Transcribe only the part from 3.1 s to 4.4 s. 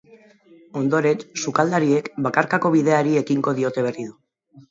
ekingo diote berriro.